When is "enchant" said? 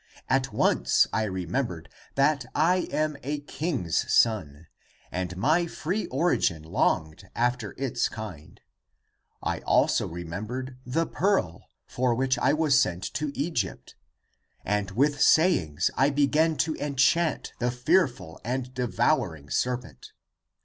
16.77-17.53